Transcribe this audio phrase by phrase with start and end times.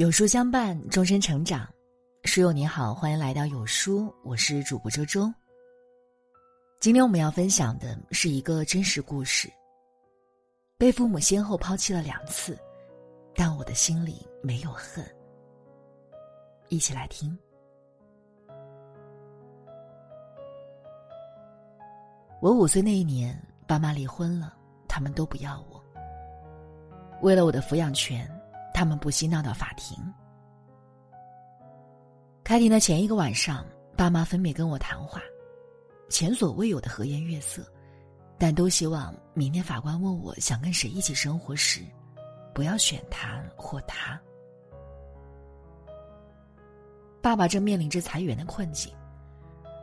[0.00, 1.68] 有书相伴，终身成长。
[2.24, 5.30] 书友你好，欢迎来到有书，我是主播周周。
[6.78, 9.46] 今天我们要分享的是一个真实故事。
[10.78, 12.58] 被父母先后抛弃了两次，
[13.34, 15.04] 但我的心里没有恨。
[16.68, 17.38] 一起来听。
[22.40, 24.56] 我五岁那一年，爸妈离婚了，
[24.88, 25.84] 他们都不要我。
[27.20, 28.26] 为了我的抚养权。
[28.80, 29.94] 他们不惜闹到法庭。
[32.42, 33.62] 开庭的前一个晚上，
[33.94, 35.20] 爸妈分别跟我谈话，
[36.08, 37.62] 前所未有的和颜悦色，
[38.38, 41.82] 但都希望明天法官问我想跟谁一起生活时，
[42.54, 44.18] 不要选他或他。
[47.20, 48.90] 爸爸正面临着裁员的困境，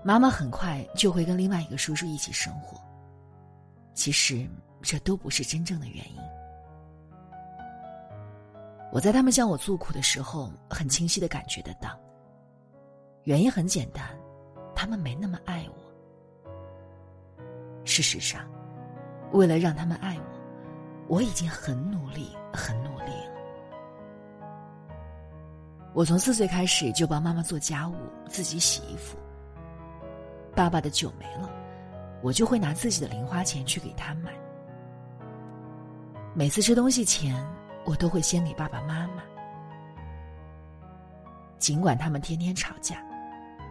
[0.03, 2.81] 妈妈很快就会跟另外一个叔叔一起生活。
[3.93, 4.49] 其实
[4.81, 6.19] 这都不是真正的原因。
[8.97, 11.99] 我在他们向我诉苦的时候，很清晰的感觉得到。
[13.25, 14.03] 原因很简单，
[14.73, 15.75] 他们没那么爱我。
[17.85, 18.41] 事实上，
[19.33, 23.35] 为了让他们爱我，我已经很努力，很努力了。
[25.93, 27.93] 我从四岁开始就帮妈妈做家务，
[28.27, 29.15] 自己洗衣服。
[30.55, 31.47] 爸爸的酒没了，
[32.23, 34.33] 我就会拿自己的零花钱去给他买。
[36.33, 37.45] 每次吃东西前。
[37.87, 39.23] 我都会先给爸爸妈妈，
[41.57, 43.01] 尽管他们天天吵架，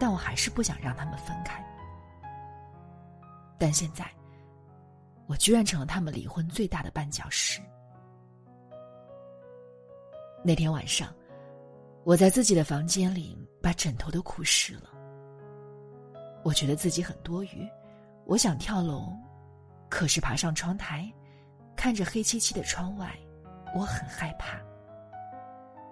[0.00, 1.62] 但我还是不想让他们分开。
[3.58, 4.11] 但现在，
[5.27, 7.61] 我居然成了他们离婚最大的绊脚石。
[10.42, 11.12] 那天晚上，
[12.03, 14.89] 我在自己的房间里把枕头都哭湿了。
[16.42, 17.69] 我觉得自己很多余，
[18.25, 19.12] 我想跳楼，
[19.91, 21.12] 可是爬上窗台，
[21.77, 23.14] 看着黑漆漆的窗外。
[23.75, 24.59] 我很害怕，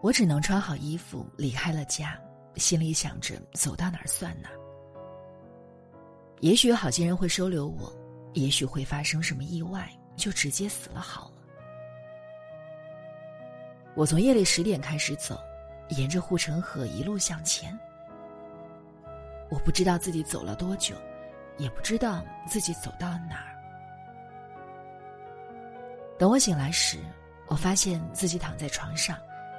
[0.00, 2.18] 我只能穿好衣服离开了家，
[2.56, 4.54] 心里想着走到哪儿算哪儿。
[6.40, 7.92] 也许有好心人会收留我，
[8.32, 11.34] 也许会发生什么意外，就直接死了好了。
[13.94, 15.38] 我从夜里十点开始走，
[15.90, 17.78] 沿着护城河一路向前。
[19.50, 20.96] 我不知道自己走了多久，
[21.58, 23.54] 也不知道自己走到了哪儿。
[26.18, 26.98] 等我醒来时。
[27.46, 29.16] 我发现自己躺在床上，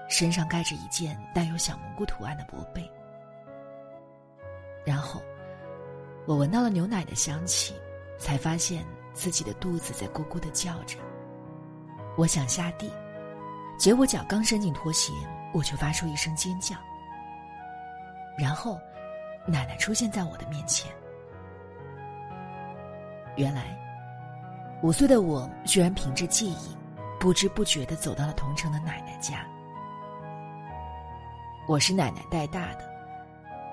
[0.10, 2.90] 身上盖着一件带有小蘑菇图案的薄被。
[4.84, 5.22] 然后，
[6.26, 7.74] 我闻到了牛奶的香气，
[8.18, 10.98] 才发现自己的肚子在咕咕的叫着。
[12.18, 12.92] 我想下地，
[13.78, 15.12] 结果脚刚伸进拖鞋，
[15.54, 16.76] 我就发出一声尖叫。
[18.38, 18.80] 然后，
[19.46, 20.92] 奶奶出现在我的面前。
[23.38, 23.78] 原来，
[24.82, 26.78] 五岁的我居然凭着记忆。
[27.26, 29.44] 不知不觉的走到了同城的奶奶家。
[31.68, 32.88] 我是奶奶带大的，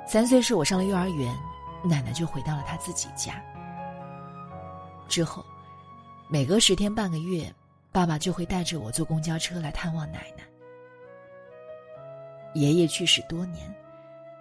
[0.07, 1.37] 三岁时我上了幼儿园，
[1.85, 3.35] 奶奶就回到了她自己家。
[5.07, 5.45] 之后，
[6.29, 7.55] 每隔十天半个月，
[7.93, 10.43] 爸爸就会带着我坐公交车来探望奶奶。
[12.55, 13.71] 爷爷去世多年，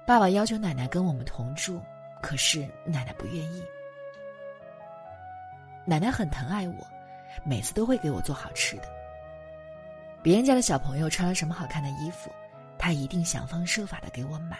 [0.07, 1.81] 爸爸要求奶奶跟我们同住，
[2.21, 3.61] 可是奶奶不愿意。
[5.83, 6.75] 奶奶很疼爱我。
[7.45, 9.00] 每次都会给我做好吃的。
[10.23, 12.31] 别人家的小朋友穿了什么好看的衣服，
[12.77, 14.59] 他一定想方设法的给我买。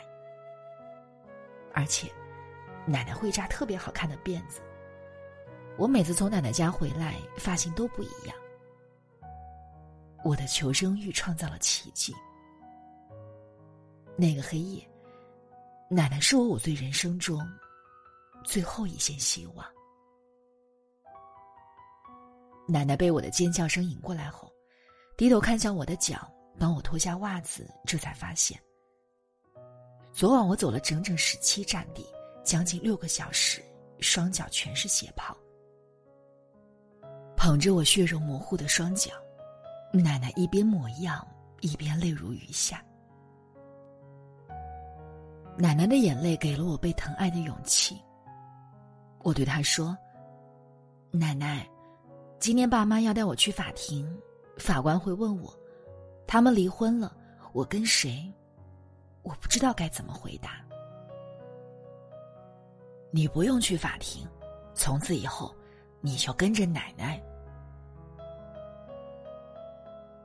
[1.74, 2.12] 而且，
[2.86, 4.60] 奶奶会扎特别好看的辫子。
[5.78, 8.36] 我每次从奶奶家回来，发型都不一样。
[10.24, 12.14] 我的求生欲创造了奇迹。
[14.18, 14.86] 那个黑夜，
[15.90, 17.40] 奶奶是我五岁人生中
[18.44, 19.66] 最后一线希望。
[22.68, 24.52] 奶奶被我的尖叫声引过来后，
[25.22, 26.28] 低头看向我的脚，
[26.58, 28.60] 帮我脱下袜子，这才发现，
[30.12, 32.04] 昨晚我走了整整十七站地，
[32.44, 33.62] 将近六个小时，
[34.00, 35.38] 双脚全是血泡。
[37.38, 39.12] 捧着我血肉模糊的双脚，
[39.94, 41.24] 奶奶一边抹药，
[41.60, 42.84] 一边泪如雨下。
[45.56, 47.96] 奶奶的眼泪给了我被疼爱的勇气。
[49.20, 49.96] 我对她说
[51.14, 51.64] ：“奶奶。”
[52.42, 54.20] 今天爸妈要带我去法庭，
[54.62, 55.54] 法官会问我，
[56.28, 57.16] 他们离婚了，
[57.52, 58.32] 我跟谁？
[59.24, 60.62] 我不知道该怎么回答。
[63.12, 64.26] 你不用去法庭，
[64.74, 65.54] 从此以后，
[66.00, 67.22] 你就跟着奶奶。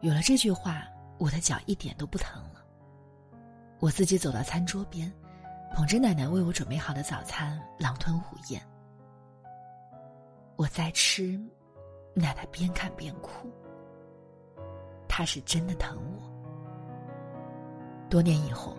[0.02, 0.86] 有了这句话，
[1.18, 2.62] 我的脚一点都不疼了。
[3.80, 5.12] 我自己走到餐桌边，
[5.74, 8.62] 捧着奶奶为我准备好的早餐，狼吞虎咽。
[10.56, 11.40] 我在吃。
[12.18, 13.52] 奶奶边看边哭，
[15.16, 16.28] 他是真的疼我。
[18.10, 18.76] 多年以后，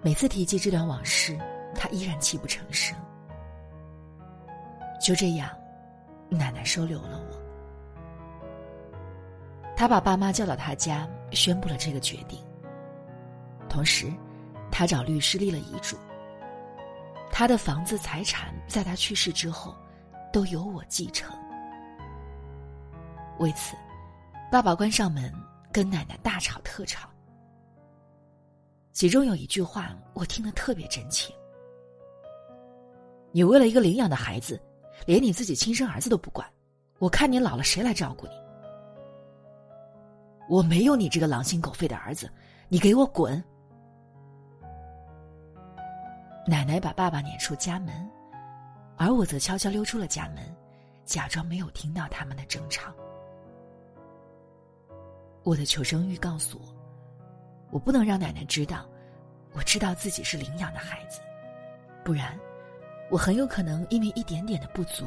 [0.00, 1.38] 每次提及这段往事，
[1.74, 2.96] 他依然泣不成声。
[4.98, 5.50] 就这样，
[6.30, 7.36] 奶奶收留了我。
[9.76, 12.42] 他把爸妈叫到他家，宣布了这个决定。
[13.68, 14.10] 同时，
[14.70, 15.94] 他找律师立了遗嘱。
[17.30, 19.76] 他的房子财产在他去世之后，
[20.32, 21.36] 都由我继承。
[23.40, 23.76] 为此，
[24.54, 25.34] 爸爸关上门，
[25.72, 27.08] 跟奶奶大吵特吵。
[28.92, 31.34] 其中有一句话，我听得特别真切
[33.34, 34.62] ：“你为了一个领养的孩子，
[35.06, 36.48] 连你自己亲生儿子都不管，
[37.00, 38.32] 我看你老了谁来照顾你？”
[40.48, 42.30] 我没有你这个狼心狗肺的儿子，
[42.68, 43.42] 你给我滚！
[46.46, 48.08] 奶奶把爸爸撵出家门，
[48.96, 50.56] 而我则悄悄溜出了家门，
[51.04, 52.94] 假装没有听到他们的争吵。
[55.44, 56.74] 我的求生欲告诉我，
[57.70, 58.84] 我不能让奶奶知道，
[59.52, 61.20] 我知道自己是领养的孩子，
[62.02, 62.36] 不然，
[63.10, 65.06] 我很有可能因为一点点的不足，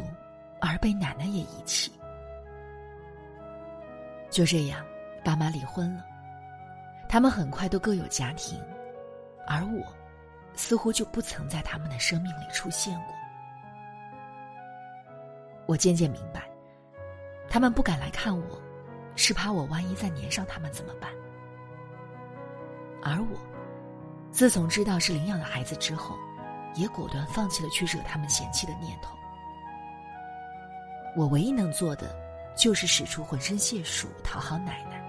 [0.62, 1.92] 而被奶奶也遗弃。
[4.30, 4.86] 就这样。
[5.24, 6.06] 爸妈离婚了，
[7.10, 8.57] 他们很快都各有家庭，
[9.45, 9.83] 而我，
[10.54, 13.13] 似乎就不曾在他们的生命里出现过。
[15.66, 16.50] 我渐渐明白，
[17.50, 18.62] 他们不敢来看我，
[19.18, 21.12] 是怕我万一再粘上他们怎么办。
[23.04, 23.38] 而我，
[24.31, 26.16] 自从知道是领养的孩子之后，
[26.75, 29.16] 也果断放弃了去惹他们嫌弃的念头。
[31.16, 32.16] 我唯一能做的，
[32.56, 35.04] 就是使出浑身解数讨好奶奶。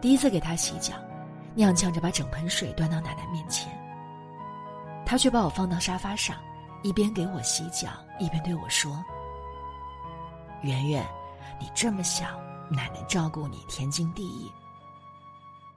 [0.00, 0.94] 第一次给他洗脚，
[1.56, 3.72] 踉跄着把整盆水端到奶奶面前。
[5.04, 6.36] 他却把我放到沙发上，
[6.82, 7.88] 一边给我洗脚，
[8.20, 9.04] 一边对我说
[10.66, 11.06] ：“圆圆，
[11.60, 14.50] 你这么小，奶奶照顾你天经地义。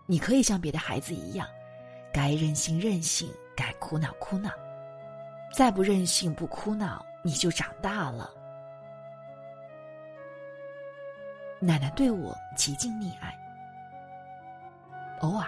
[0.08, 1.48] 你可以像别的孩子一样，
[2.12, 4.50] 该任性任性，该哭闹哭闹。
[5.54, 8.32] 再不任性不哭闹，你就长大了。”
[11.62, 13.38] 奶奶对我极尽溺爱。
[15.20, 15.48] 偶尔，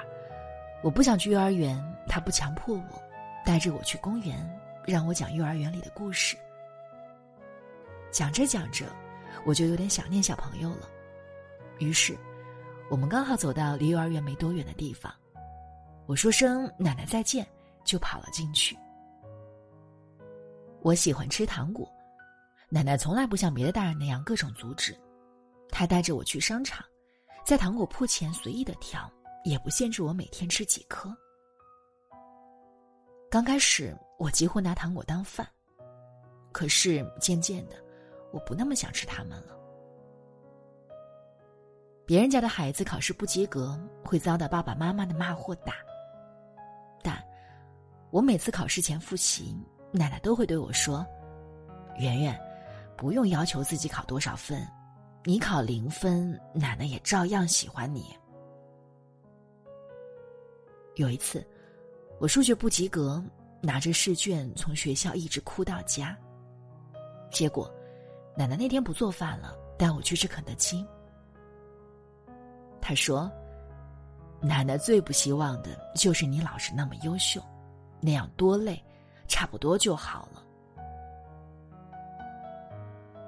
[0.83, 3.01] 我不想去幼儿园，他不强迫我，
[3.43, 4.38] 带着我去公园，
[4.85, 6.38] 让我讲幼儿园里的故事。
[8.11, 8.85] 讲着讲着，
[9.45, 10.89] 我就有点想念小朋友了。
[11.79, 12.17] 于是，
[12.89, 15.13] 我们刚好走到离幼儿园没多远的地方，
[16.05, 17.47] 我说声“奶奶再见”，
[17.83, 18.77] 就跑了进去。
[20.81, 21.91] 我喜欢吃糖果，
[22.69, 24.97] 奶奶从来不像别的大人那样各种阻止，
[25.69, 26.85] 她带着我去商场，
[27.45, 29.11] 在糖果铺前随意的挑。
[29.43, 31.11] 也不限制我每天吃几颗。
[33.27, 35.47] 刚开始我几乎拿糖果当饭，
[36.51, 37.75] 可是渐渐的，
[38.31, 39.57] 我不那么想吃它们了。
[42.05, 45.75] 别人家的孩子考试不及格，会遭到爸爸妈妈的骂或打，
[47.01, 47.23] 但
[48.09, 49.55] 我每次考试前复习，
[49.91, 51.05] 奶奶都会对我说
[51.97, 52.37] ：“圆圆，
[52.97, 54.67] 不用要求自己考多少分，
[55.23, 58.13] 你考零分，奶奶也照样喜欢你。”
[60.95, 61.47] 有一次，
[62.19, 63.23] 我数学不及格，
[63.61, 66.17] 拿着试卷从学校一直哭到家。
[67.31, 67.73] 结果，
[68.35, 70.85] 奶奶那天不做饭了，带我去吃肯德基。
[72.79, 73.31] 她说
[74.41, 77.41] ：“奶奶最不希望的就是你老是那么优秀，
[78.00, 78.83] 那样多累，
[79.27, 80.41] 差不多就好了。”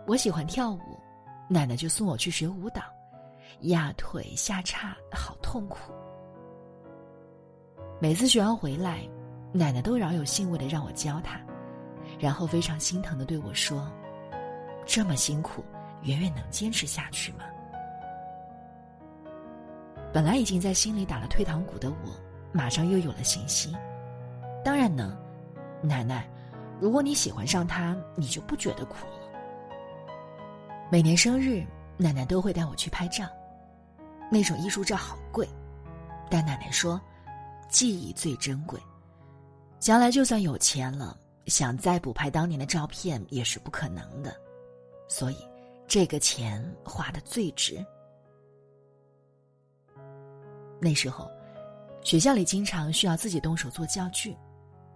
[0.07, 0.99] 我喜欢跳舞，
[1.47, 2.81] 奶奶就送我去学舞蹈，
[3.61, 5.93] 压腿下叉，好痛苦。
[8.01, 9.07] 每次学完回来，
[9.53, 11.39] 奶奶都饶有兴味的让我教她，
[12.19, 13.89] 然后非常心疼的对我说
[14.85, 15.63] ：“这么辛苦，
[16.01, 17.45] 圆圆能坚持下去吗？”
[20.13, 21.95] 本来已经在心里打了退堂鼓的我，
[22.51, 23.73] 马上又有了信心。
[24.63, 25.15] 当然能，
[25.81, 26.27] 奶奶，
[26.79, 29.13] 如果你喜欢上他，你就不觉得苦了。
[30.91, 31.65] 每年生日，
[31.97, 33.25] 奶奶都会带我去拍照，
[34.31, 35.47] 那种艺术照好贵，
[36.29, 36.99] 但奶奶说。
[37.69, 38.79] 记忆最珍贵，
[39.79, 44.31] 将来就算有钱了，想再补拍当年的照片也是不可能的，
[45.13, 45.37] 所以
[45.87, 47.85] 这个钱花的最值。
[50.81, 51.29] 那时候，
[52.01, 54.35] 学校里经常需要自己动手做教具，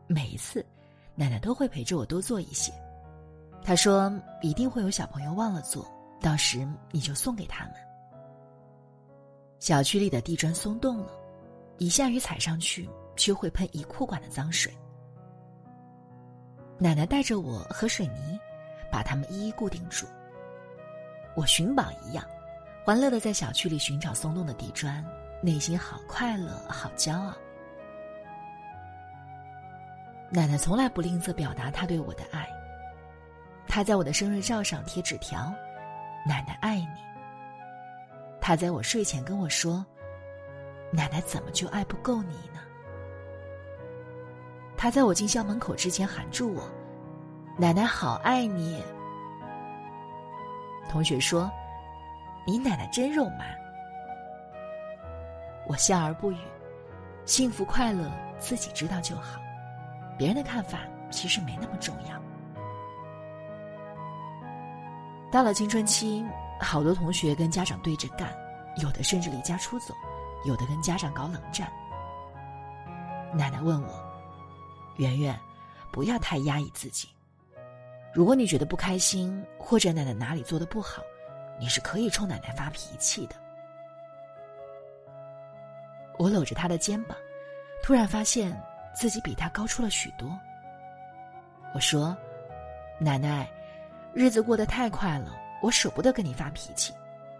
[0.08, 0.66] 每一次，
[1.14, 2.74] 奶奶都会陪着我多做一些。
[3.64, 5.88] 她说一定会有小朋友忘了做，
[6.20, 7.74] 到时你就送给他们。
[9.60, 11.12] 小区里的地砖松动了。
[11.78, 14.76] 一下雨踩上去，就会喷一裤管的脏水。
[16.80, 18.40] 奶奶带着我和水泥，
[18.92, 20.06] 把它们一一固定住。
[21.36, 22.26] 我寻宝一样，
[22.84, 25.06] 欢乐的在小区里寻找松动的地砖，
[25.42, 27.34] 内心好快乐，好骄傲。
[30.30, 32.48] 奶奶从来不吝啬表达她对我的爱。
[33.68, 35.54] 她在我的生日照上贴纸条
[36.28, 36.98] ：“奶奶爱你。”
[38.42, 39.86] 她在我睡前跟我说
[40.92, 42.60] ：“奶奶怎么就爱不够你呢？”
[44.76, 46.70] 她在我进校门口之前喊住我
[47.58, 48.84] ：“奶奶好爱你。”
[50.90, 51.52] 同学说
[52.48, 53.46] ：“你奶奶真肉麻。”
[55.68, 56.38] 我笑而不语，
[57.26, 58.10] 幸福快乐
[58.40, 59.40] 自己知道就好。
[60.18, 60.80] 别人的看法
[61.12, 62.18] 其实没那么重要。
[65.30, 66.26] 到了青春期，
[66.62, 68.34] 好多同学跟家长对着干，
[68.78, 69.94] 有的甚至离家出走，
[70.46, 71.70] 有的跟家长搞冷战。
[73.34, 73.90] 奶奶问我
[74.96, 75.38] ：“圆圆，
[75.92, 77.10] 不要太压抑自己。
[78.18, 81.04] 如果你觉得不开心，或者奶奶哪里做的不好，
[81.60, 83.36] 你是可以冲奶奶发脾气的。”
[86.18, 87.16] 我搂着她的肩膀，
[87.84, 88.60] 突然发现。
[88.96, 90.28] 自己比他高出了许多。
[91.72, 92.18] 我说
[92.98, 93.48] ：“奶奶，
[94.12, 96.92] 日子过得太快了，我舍不得跟你发脾气。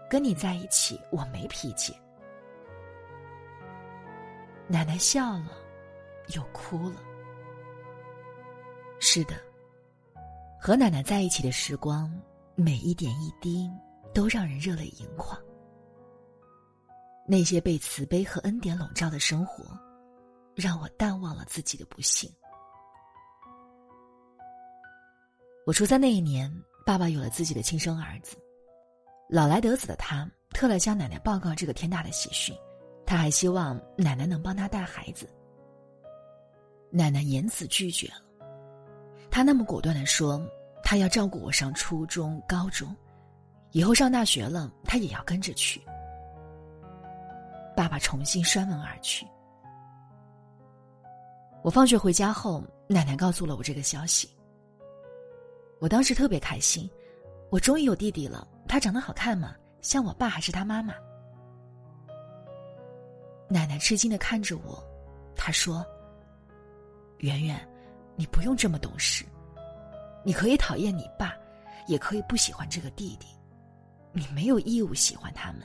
[0.08, 1.98] 跟你在一起，我没脾气。”
[4.70, 5.48] 奶奶笑了，
[6.28, 7.02] 又哭了。
[9.00, 9.34] 是的，
[10.60, 12.12] 和奶奶在一起的时光，
[12.54, 13.70] 每一点一滴
[14.14, 15.38] 都让人热泪盈眶。
[17.26, 19.64] 那些被慈悲和恩典笼罩的生活。
[20.58, 22.28] 让我淡忘了自己的不幸。
[25.64, 26.52] 我初三那一年，
[26.84, 28.36] 爸爸有了自己的亲生儿子，
[29.28, 32.52] 老来得子的他，特来向奶奶报告这个天大的喜讯。
[33.06, 35.30] 他还希望奶奶能帮他带孩子。
[36.90, 38.22] 奶奶严词拒绝了，
[39.30, 40.40] 他那么果断地说，
[40.82, 42.94] 他要照顾我上初中、高中，
[43.72, 45.80] 以后上大学了，他也要跟着去。
[47.76, 49.26] 爸爸重新摔门而去。
[51.62, 54.28] 我放学回家后，奶奶告诉了我这个消息。
[55.80, 56.90] 我当时特别开心，
[57.50, 58.46] 我终于有弟弟了。
[58.66, 59.54] 他长得好看吗？
[59.80, 60.92] 像我爸还是他妈妈？
[63.48, 64.82] 奶奶吃惊的看着我，
[65.36, 65.86] 她说
[67.18, 67.56] ：“圆圆，
[68.18, 69.24] 你不用这么懂事，
[70.24, 71.32] 你可以讨厌你爸，
[71.86, 73.28] 也可以不喜欢这个弟弟，
[74.10, 75.62] 你没有义务喜欢他们。”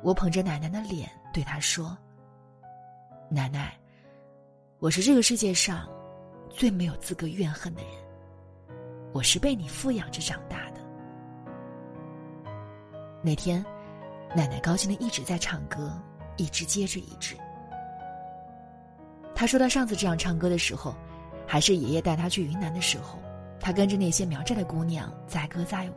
[0.00, 1.98] 我捧着奶奶的脸对她说。
[3.28, 3.76] 奶奶，
[4.78, 5.88] 我是这个世界上
[6.48, 7.90] 最没有资格怨恨的人。
[9.12, 10.80] 我是被你抚养着长大的。
[13.24, 13.64] 那天，
[14.36, 16.00] 奶奶高兴的一直在唱歌，
[16.36, 17.34] 一支接着一支。
[19.34, 20.94] 他说他上次这样唱歌的时候，
[21.46, 23.18] 还是爷爷带他去云南的时候，
[23.58, 25.94] 他跟着那些苗寨的姑娘载歌载舞。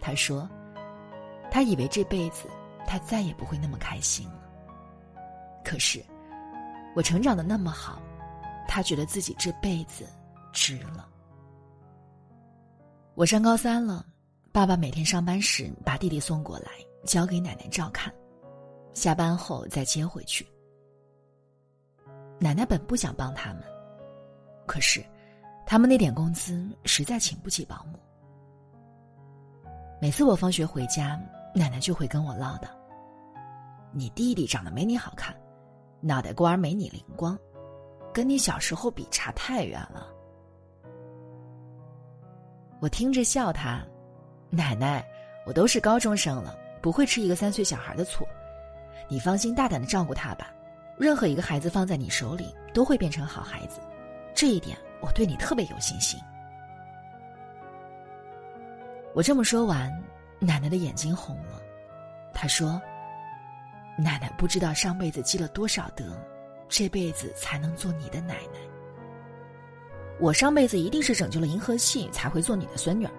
[0.00, 0.48] 他说，
[1.50, 2.48] 他以为这辈子
[2.86, 4.42] 他再也不会那么开心了。
[5.64, 6.04] 可是，
[6.94, 8.00] 我成长的那么好，
[8.68, 10.04] 他觉得自己这辈子
[10.52, 11.08] 值了。
[13.14, 14.04] 我上高三了，
[14.52, 16.70] 爸爸每天上班时把弟弟送过来，
[17.04, 18.12] 交给奶奶照看，
[18.94, 20.46] 下班后再接回去。
[22.38, 23.62] 奶奶本不想帮他们，
[24.66, 25.04] 可是，
[25.64, 27.98] 他们那点工资实在请不起保姆。
[30.00, 31.18] 每次我放学回家，
[31.54, 32.68] 奶奶就会跟我唠叨
[33.92, 35.34] ：“你弟弟长得没你好看。”
[36.02, 37.36] 脑袋瓜没你灵光，
[38.12, 40.06] 跟你小时候比差太远了。
[42.80, 43.82] 我听着笑他，
[44.50, 45.02] 奶奶，
[45.46, 48.26] 我都是高中生了，不会吃一个三岁小孩的醋。
[49.08, 50.52] 你放心大胆的照顾他吧，
[50.98, 53.80] 任何一个孩子放在你手里都会变成好孩子，
[54.34, 56.18] 这一点我对你特别有信心。
[59.14, 59.90] 我这么说完，
[60.38, 61.60] 奶奶的眼睛红了，
[62.32, 62.80] 她说。
[63.98, 66.04] 奶奶不知道上辈子积了多少德，
[66.68, 68.60] 这辈子才能做你的奶奶。
[70.20, 73.10] 我上辈子一定是拯救了银河系，才会做你的孙女儿。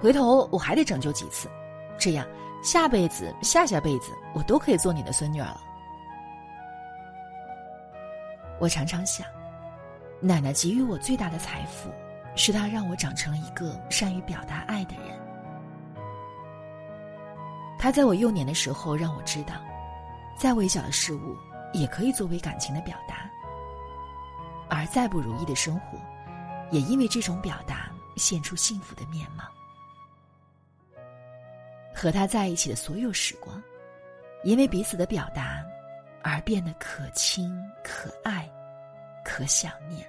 [0.00, 1.48] 回头我还得拯救几次，
[1.98, 2.24] 这样
[2.62, 5.60] 下辈子、下下辈子我都可以做你的孙女儿了。
[8.60, 9.26] 我常常想，
[10.20, 11.90] 奶奶给予我最大的财富，
[12.36, 15.18] 是她让我长成了一个善于表达爱的人。
[17.78, 19.54] 她在我幼年的时候让我知道。
[20.36, 21.36] 再微小的事物，
[21.72, 23.28] 也可以作为感情的表达；
[24.70, 25.98] 而再不如意的生活，
[26.70, 29.44] 也因为这种表达现出幸福的面貌。
[31.94, 33.62] 和他在一起的所有时光，
[34.42, 35.62] 因为彼此的表达，
[36.22, 38.48] 而变得可亲、可爱、
[39.24, 40.06] 可想念。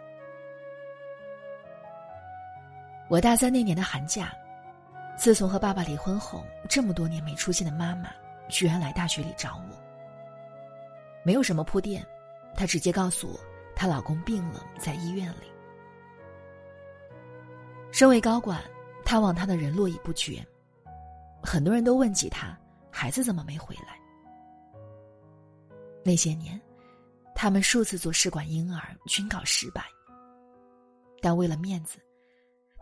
[3.08, 4.34] 我大三那年的寒假，
[5.18, 8.10] 自从和爸爸离婚后，这么多年没出现的妈妈，
[8.48, 9.78] 居然来大学里找我。
[11.24, 12.06] 没有什么铺垫，
[12.56, 13.40] 她直接告诉我，
[13.76, 15.52] 她老公病了，在医院里。
[17.92, 18.62] 身为高管，
[19.06, 20.44] 探望她的人络绎不绝，
[21.44, 22.58] 很多人都问起她，
[22.90, 24.01] 孩子怎么没回来？
[26.04, 26.60] 那些年，
[27.36, 29.86] 他们数次做试管婴儿，均告失败。
[31.22, 32.00] 但为了面子。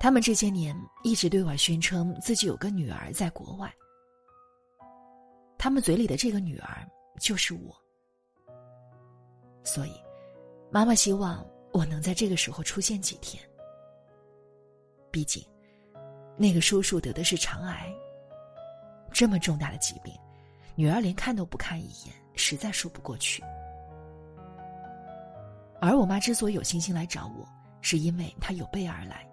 [0.02, 0.74] 他们这些年
[1.04, 3.70] 一直对外宣称自己有个女儿在国外，
[5.58, 6.88] 他们嘴里的这个女儿
[7.20, 7.76] 就是我，
[9.62, 9.92] 所以，
[10.72, 13.44] 妈妈希望我能在这个时候出现几天。
[15.12, 15.46] 毕竟，
[16.38, 17.94] 那个叔叔得的是肠癌，
[19.12, 20.14] 这么重大的疾病，
[20.76, 23.44] 女儿连看都不看一眼，实在说不过去。
[25.82, 27.48] 而我妈之所以有信心来找我，
[27.82, 29.26] 是因为她有备而来。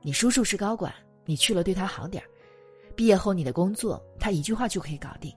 [0.00, 0.92] 你叔叔是高管，
[1.24, 2.28] 你去了对他好点儿。
[2.94, 5.34] 毕业后你的工作，他一句话就可以搞定。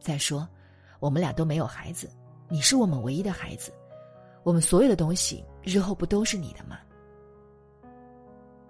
[0.00, 0.46] 再说，
[0.98, 2.10] 我们俩都没有孩子，
[2.48, 3.72] 你是我们唯一的孩子，
[4.42, 6.78] 我们所有的东西日后不都是你的吗？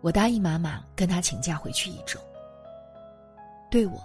[0.03, 2.21] 我答应妈妈跟他请假回去一周。
[3.71, 4.01] 对我，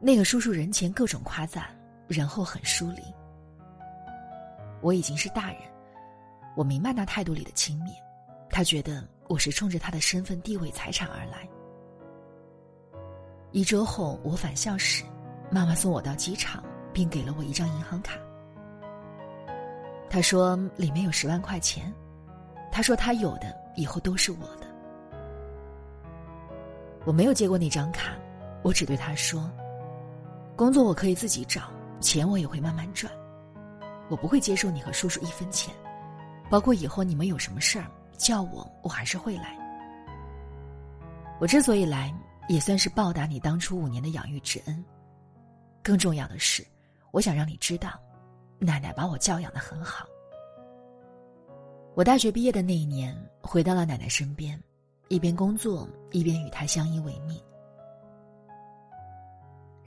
[0.00, 1.64] 那个叔叔人前各种夸赞，
[2.06, 3.02] 人后很疏离。
[4.80, 5.60] 我已经是大人，
[6.56, 7.90] 我明白那态度里的轻蔑，
[8.50, 9.06] 他觉得。
[9.28, 11.46] 我是冲着他的身份、地位、财产而来。
[13.52, 15.04] 一周后，我返校时，
[15.50, 18.14] 妈妈送我到机场，并给了我一张银行卡。
[20.08, 21.92] 他说里面有十万块钱，
[22.72, 24.66] 他说他有的以后都是我的。
[27.04, 28.16] 我没有接过那张卡，
[28.62, 29.50] 我只对他说
[30.58, 33.12] ：“工作我可以自己找，钱我也会慢慢赚，
[34.08, 35.72] 我不会接受你和叔叔一分钱，
[36.50, 37.86] 包括以后你们有什么事儿。”
[38.18, 39.56] 叫我，我还是会来。
[41.40, 42.12] 我之所以来，
[42.48, 44.84] 也算是报答你当初五年的养育之恩。
[45.84, 46.66] 更重要的是，
[47.12, 47.90] 我想让你知道，
[48.58, 50.04] 奶奶把我教养的很好。
[51.94, 54.60] 我大学毕业的那一年，回到了奶奶身边，
[55.06, 57.40] 一边工作，一边与她相依为命。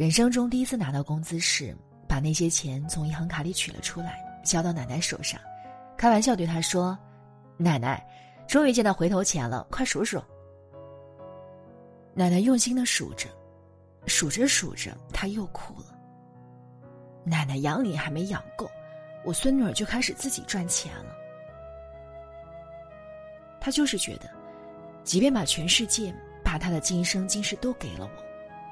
[0.01, 5.39] 人生中第一次拿到工资时，把那些钱从银行卡里取了出来，交到奶奶手上，
[5.95, 6.97] 开玩笑对她说。
[7.55, 8.03] 奶奶，
[8.47, 10.19] 终于见到回头钱了，快数数。
[12.15, 13.29] 奶奶用心的数着，
[14.07, 15.95] 数着数着，她又哭了。
[17.23, 18.67] 奶奶养你还没养够，
[19.23, 21.15] 我孙女儿就开始自己赚钱了。
[23.59, 24.27] 她就是觉得，
[25.03, 26.11] 即便把全世界、
[26.43, 28.23] 把她的今生今世都给了我，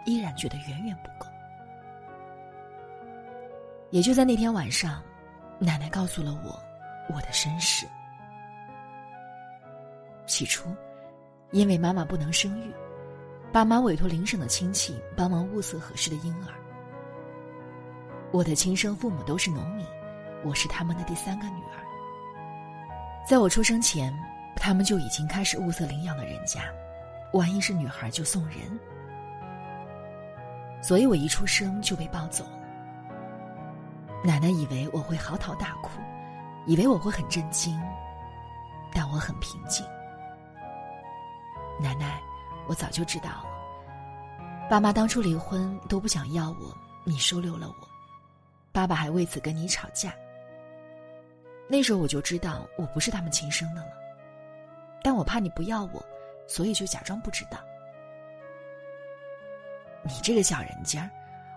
[0.05, 1.29] 依然觉得远远不够。
[3.91, 5.01] 也就在那天晚上，
[5.57, 6.59] 奶奶告诉了我
[7.13, 7.87] 我的身世。
[10.25, 10.69] 起初，
[11.51, 12.71] 因为妈妈不能生育，
[13.51, 16.53] 爸妈委托邻省的亲戚帮忙物色合适的婴儿。
[18.31, 19.83] 我的亲生父母都是农民，
[20.43, 21.83] 我是他们的第三个女儿。
[23.27, 24.15] 在我出生前，
[24.55, 26.61] 他们就已经开始物色领养的人家，
[27.33, 28.79] 万一是女孩就送人。
[30.81, 32.59] 所以我一出生就被抱走了。
[34.23, 35.99] 奶奶以为我会嚎啕大哭，
[36.65, 37.79] 以为我会很震惊，
[38.93, 39.85] 但我很平静。
[41.79, 42.21] 奶奶，
[42.67, 43.45] 我早就知道了。
[44.69, 47.87] 爸妈当初离婚都不想要我，你收留了我，
[48.71, 50.13] 爸爸还为此跟你吵架。
[51.67, 53.91] 那时候我就知道我不是他们亲生的了，
[55.01, 56.05] 但我怕你不要我，
[56.47, 57.57] 所以就假装不知道。
[60.03, 61.09] 你这个小人家，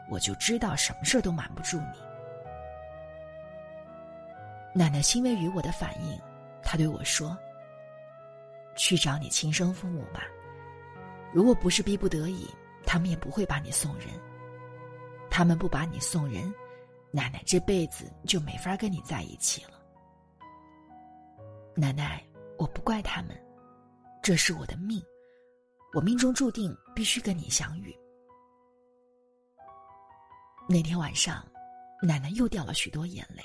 [0.09, 1.99] 我就知道什么事都瞒不住你。
[4.75, 6.19] 奶奶欣慰于我的反应，
[6.63, 7.37] 她对我说。
[8.75, 10.23] 去找你亲生父母吧，
[11.31, 12.49] 如果不是逼不得已，
[12.87, 14.09] 他们也不会把你送人。
[15.31, 16.53] 他们不把你送人，
[17.11, 19.73] 奶奶这辈子就没法跟你在一起了。
[21.75, 22.25] 奶奶，
[22.57, 23.39] 我不怪他们，
[24.23, 25.03] 这是我的命，
[25.93, 27.95] 我命中注定必须跟你相遇。
[30.73, 31.47] 那天晚上，
[32.01, 33.45] 奶奶又掉了许多眼泪，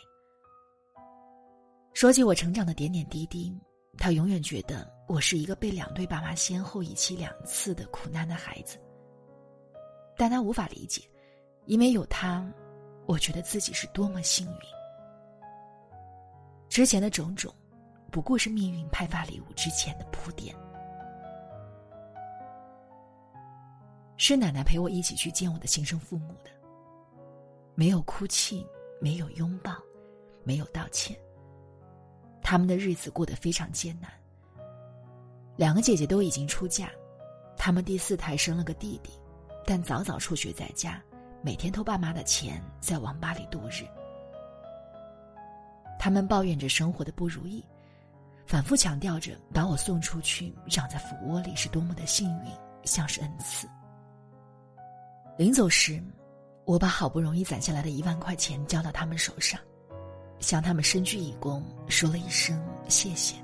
[1.93, 3.53] 说起我成长的点点滴滴。
[3.97, 8.79] 他永远觉得我是一个被两对爸妈先后遗弃两次的苦难的孩子，
[10.15, 11.01] 但她无法理解，
[11.65, 12.49] 因为有他，
[13.07, 14.59] 我觉得自己是多么幸运。
[16.69, 17.53] 之前的种种，
[18.09, 20.55] 不过是命运派发礼物之前的铺垫。
[24.15, 26.51] 是奶奶陪我一起去见我的亲生父母的，
[27.79, 28.65] 没有哭泣，
[28.99, 29.71] 没有拥抱，
[30.43, 31.15] 没有道歉。
[32.41, 34.11] 他们的日子过得非常艰难。
[35.55, 36.89] 两个姐姐都已经出嫁，
[37.55, 39.11] 他们第四胎生了个弟弟，
[39.63, 40.99] 但早早辍学在家，
[41.43, 43.85] 每天偷爸妈的钱在网吧里度日。
[45.99, 47.63] 他们抱怨着生活的不如意，
[48.47, 52.51] 反复强调着把我送出去长在蜂窝里是多么的幸运，
[52.85, 53.67] 像是恩赐。
[55.37, 56.01] 临走时，
[56.67, 59.57] 我把好不容易攒下来的一万块钱交到他们手上，
[60.41, 63.37] 向他们深鞠一躬，说了一声谢谢。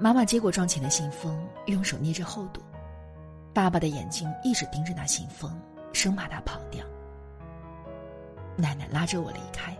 [0.00, 2.60] 妈妈接过装钱的信封，用手捏着厚度，
[3.54, 5.56] 爸爸的眼睛一直盯着那信封，
[5.92, 6.84] 生怕它跑掉。
[8.56, 9.76] 奶奶拉着我离开。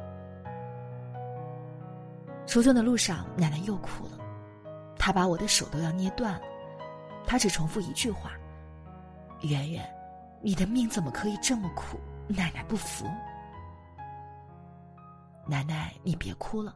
[2.46, 4.24] 出村的路上，奶奶又哭了，
[4.96, 6.42] 她把我的手都要捏断了。
[7.26, 8.30] 她只重复一句话
[9.42, 9.84] ：“圆圆，
[10.46, 11.98] 你的命怎么可以这么苦？”
[12.30, 13.04] 奶奶不服。
[15.44, 16.72] 奶奶，你别哭了，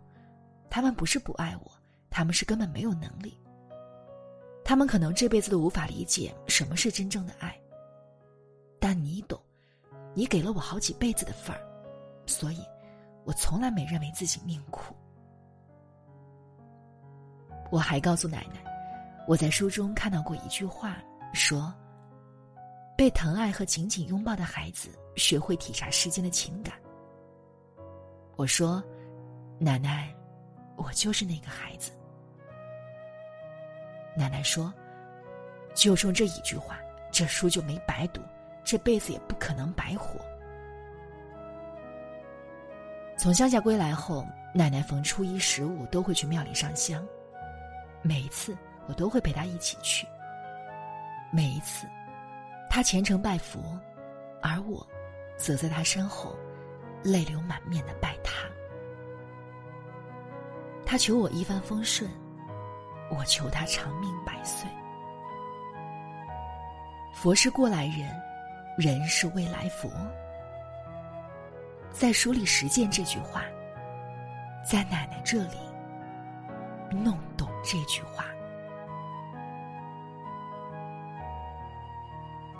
[0.69, 1.71] 他们不是不爱我，
[2.11, 3.39] 他们是根本没有能力。
[4.65, 7.57] 他们可能这辈子都无法理解什么是真正的爱。
[8.81, 9.41] 但你懂，
[10.15, 11.63] 你给了我好几辈子的份儿，
[12.27, 12.65] 所以，
[13.23, 14.97] 我从来没认为自己命苦。
[17.71, 18.65] 我还告诉奶奶，
[19.29, 20.97] 我在书中看到过一句话，
[21.33, 21.73] 说
[23.01, 26.75] ：“被疼爱和紧紧拥抱的孩子，学会体察世间的情感。”
[28.37, 28.85] 我说
[29.59, 30.15] ：“奶奶，
[30.77, 31.93] 我就是那个孩子。”
[34.15, 34.71] 奶奶说
[35.73, 36.79] ：“就冲这一句话，
[37.11, 38.21] 这书就没白读，
[38.65, 40.21] 这辈子也不可能白活。”
[43.17, 47.03] 从乡下归来后，奶奶逢初一、十五都会去庙里上香。
[48.03, 48.55] 每一次，
[48.87, 50.07] 我都会陪她一起去。
[51.33, 51.87] 每一次，
[52.71, 53.61] 他虔诚拜佛，
[54.41, 54.87] 而我，
[55.37, 56.37] 则在他身后，
[57.03, 58.47] 泪流满面的拜他。
[60.87, 62.09] 他求我一帆风顺，
[63.11, 64.71] 我求他长命百岁。
[67.13, 68.09] 佛是过来人，
[68.79, 69.91] 人是未来佛。
[71.91, 73.43] 在书里实践这句话，
[74.65, 75.59] 在奶奶这里。
[76.93, 78.27] 弄懂这句话。